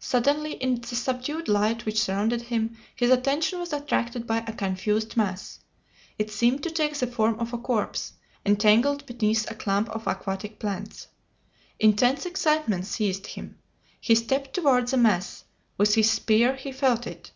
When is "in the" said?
0.54-0.96